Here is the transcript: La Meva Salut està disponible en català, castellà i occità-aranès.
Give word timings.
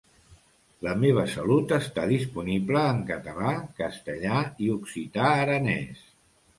La 0.87 0.95
Meva 1.01 1.25
Salut 1.33 1.73
està 1.77 2.07
disponible 2.13 2.83
en 2.95 3.05
català, 3.13 3.55
castellà 3.85 4.43
i 4.67 4.75
occità-aranès. 4.81 6.07